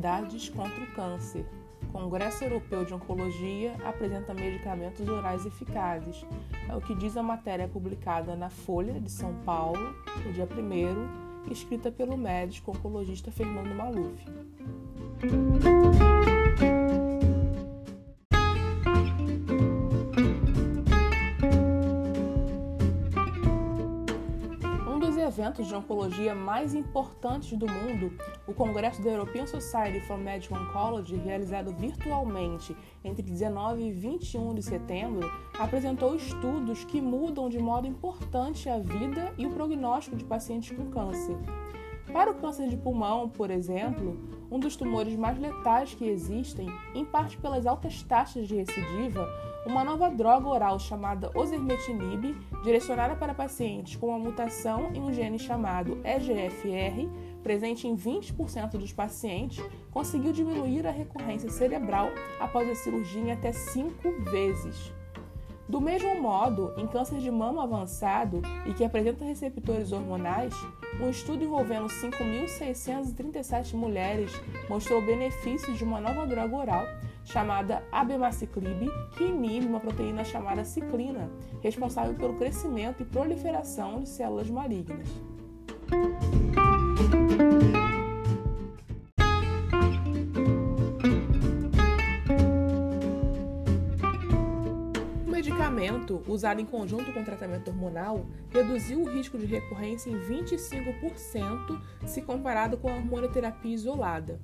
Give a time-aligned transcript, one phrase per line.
[0.00, 1.44] imunidades contra o câncer.
[1.92, 6.24] Congresso Europeu de Oncologia apresenta medicamentos orais eficazes.
[6.68, 9.94] É o que diz a matéria publicada na Folha de São Paulo,
[10.24, 14.24] no dia 1 escrita pelo médico oncologista Fernando Maluf.
[25.50, 28.12] Eventos de oncologia mais importantes do mundo,
[28.46, 34.62] o Congresso da European Society for Medical Oncology, realizado virtualmente entre 19 e 21 de
[34.62, 35.28] setembro,
[35.58, 40.88] apresentou estudos que mudam de modo importante a vida e o prognóstico de pacientes com
[40.88, 41.36] câncer.
[42.12, 44.18] Para o câncer de pulmão, por exemplo,
[44.50, 49.28] um dos tumores mais letais que existem, em parte pelas altas taxas de recidiva,
[49.64, 55.38] uma nova droga oral chamada osimertinib, direcionada para pacientes com uma mutação em um gene
[55.38, 57.08] chamado EGFR,
[57.42, 62.08] presente em 20% dos pacientes, conseguiu diminuir a recorrência cerebral
[62.40, 64.92] após a cirurgia em até 5 vezes.
[65.68, 70.52] Do mesmo modo, em câncer de mama avançado e que apresenta receptores hormonais,
[70.98, 74.32] um estudo envolvendo 5.637 mulheres
[74.68, 76.86] mostrou benefícios de uma nova droga oral
[77.24, 81.30] chamada abemaciclib, que inibe uma proteína chamada ciclina,
[81.62, 85.06] responsável pelo crescimento e proliferação de células malignas.
[95.40, 102.20] Medicamento, usado em conjunto com tratamento hormonal, reduziu o risco de recorrência em 25% se
[102.20, 104.38] comparado com a hormonoterapia isolada.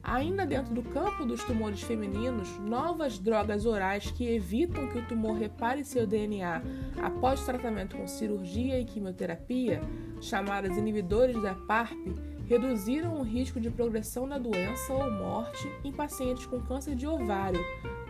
[0.00, 5.36] Ainda dentro do campo dos tumores femininos, novas drogas orais que evitam que o tumor
[5.36, 6.62] repare seu DNA
[7.02, 9.82] após tratamento com cirurgia e quimioterapia,
[10.20, 11.98] chamadas inibidores da PARP,
[12.46, 17.60] reduziram o risco de progressão da doença ou morte em pacientes com câncer de ovário,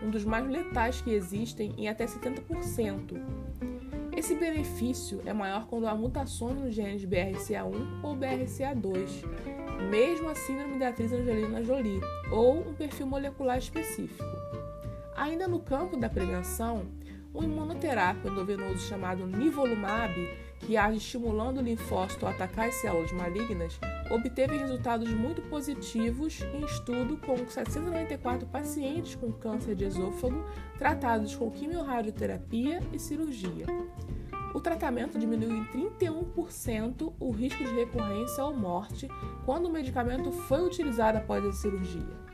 [0.03, 3.21] um dos mais letais que existem, em até 70%.
[4.15, 9.23] Esse benefício é maior quando há mutações nos genes BRCA1 ou BRCA2,
[9.89, 12.01] mesmo a síndrome da atriz Angelina Jolie,
[12.31, 14.25] ou um perfil molecular específico.
[15.15, 16.87] Ainda no campo da prevenção,
[17.33, 20.13] um imunoterápico endovenoso chamado nivolumab,
[20.59, 23.79] que age estimulando o linfócito a atacar as células malignas,
[24.11, 30.45] obteve resultados muito positivos em estudo com 794 pacientes com câncer de esôfago
[30.77, 33.65] tratados com quimiorradioterapia e cirurgia.
[34.53, 39.07] O tratamento diminuiu em 31% o risco de recorrência ou morte
[39.45, 42.29] quando o medicamento foi utilizado após a cirurgia.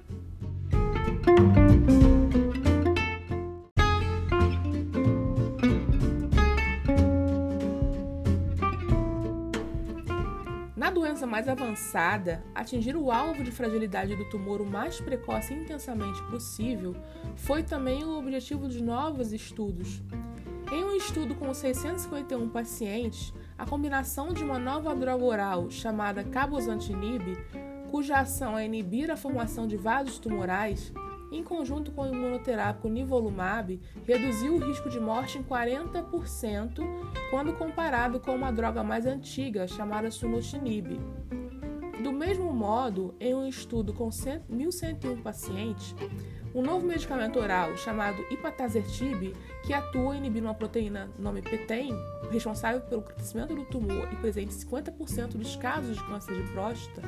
[11.16, 16.22] Doença mais avançada, atingir o alvo de fragilidade do tumor o mais precoce e intensamente
[16.24, 16.94] possível
[17.38, 20.04] foi também o objetivo dos novos estudos,
[20.74, 27.38] em um estudo com 651 pacientes, a combinação de uma nova droga oral chamada cabozantinib,
[27.90, 30.92] cuja ação é inibir a formação de vasos tumorais,
[31.32, 36.82] em conjunto com o imunoterápico nivolumab, reduziu o risco de morte em 40%
[37.30, 41.00] quando comparado com uma droga mais antiga chamada sunitinib.
[42.04, 45.96] Do mesmo modo, em um estudo com 1.101 pacientes,
[46.54, 49.36] um novo medicamento oral chamado ipatazertib,
[49.66, 51.92] que atua inibindo uma proteína nome PTEN,
[52.32, 57.02] responsável pelo crescimento do tumor e presente em 50% dos casos de câncer de próstata,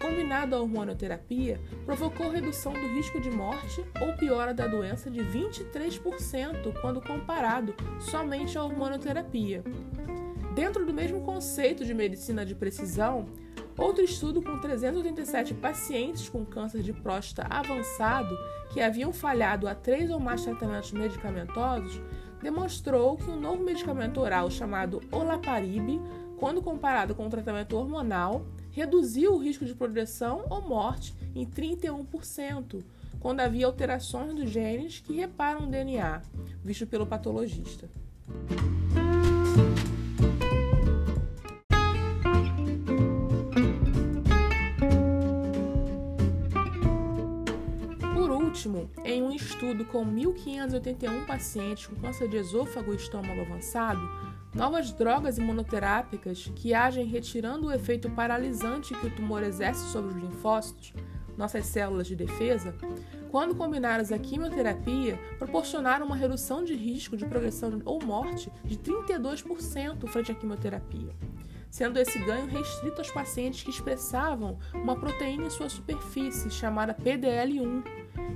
[0.00, 6.80] combinado à hormonoterapia, provocou redução do risco de morte ou piora da doença de 23%
[6.80, 9.62] quando comparado somente à hormonoterapia.
[10.54, 13.26] Dentro do mesmo conceito de medicina de precisão,
[13.78, 18.36] Outro estudo com 387 pacientes com câncer de próstata avançado
[18.72, 22.02] que haviam falhado a três ou mais tratamentos medicamentosos
[22.42, 26.00] demonstrou que um novo medicamento oral chamado olaparib,
[26.38, 32.82] quando comparado com o tratamento hormonal, reduziu o risco de progressão ou morte em 31%,
[33.20, 36.22] quando havia alterações dos genes que reparam o DNA,
[36.64, 37.88] visto pelo patologista.
[49.84, 54.00] Com 1.581 pacientes com câncer de esôfago e estômago avançado,
[54.54, 60.16] novas drogas imunoterápicas que agem retirando o efeito paralisante que o tumor exerce sobre os
[60.16, 60.92] linfócitos,
[61.36, 62.74] nossas células de defesa,
[63.30, 70.08] quando combinadas à quimioterapia, proporcionaram uma redução de risco de progressão ou morte de 32%
[70.08, 71.14] frente à quimioterapia.
[71.70, 77.82] Sendo esse ganho restrito aos pacientes que expressavam uma proteína em sua superfície chamada PDL1,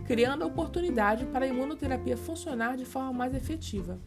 [0.06, 3.99] criando a oportunidade para a imunoterapia funcionar de forma mais efetiva.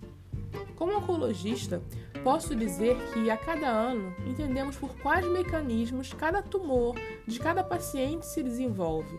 [0.75, 1.81] Como oncologista,
[2.23, 6.95] posso dizer que a cada ano entendemos por quais mecanismos cada tumor
[7.25, 9.17] de cada paciente se desenvolve.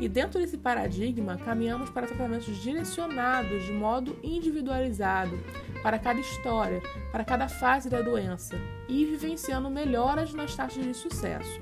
[0.00, 5.38] E dentro desse paradigma, caminhamos para tratamentos direcionados de modo individualizado
[5.82, 6.80] para cada história,
[7.12, 8.56] para cada fase da doença
[8.88, 11.60] e vivenciando melhoras nas taxas de sucesso.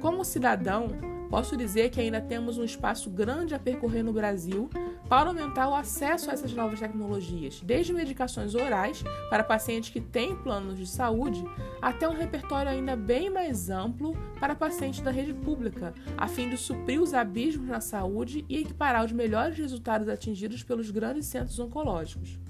[0.00, 0.88] Como cidadão,
[1.32, 4.68] posso dizer que ainda temos um espaço grande a percorrer no Brasil
[5.08, 10.36] para aumentar o acesso a essas novas tecnologias, desde medicações orais para pacientes que têm
[10.36, 11.42] planos de saúde,
[11.80, 16.58] até um repertório ainda bem mais amplo para pacientes da rede pública, a fim de
[16.58, 22.41] suprir os abismos na saúde e equiparar os melhores resultados atingidos pelos grandes centros oncológicos.